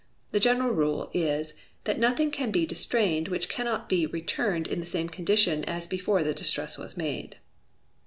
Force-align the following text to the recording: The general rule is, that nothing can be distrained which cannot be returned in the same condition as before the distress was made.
The 0.31 0.39
general 0.39 0.71
rule 0.73 1.11
is, 1.13 1.53
that 1.83 1.99
nothing 1.99 2.31
can 2.31 2.49
be 2.49 2.65
distrained 2.65 3.27
which 3.27 3.47
cannot 3.49 3.87
be 3.87 4.07
returned 4.07 4.65
in 4.65 4.79
the 4.79 4.85
same 4.87 5.09
condition 5.09 5.63
as 5.65 5.85
before 5.85 6.23
the 6.23 6.33
distress 6.33 6.75
was 6.75 6.97
made. 6.97 7.37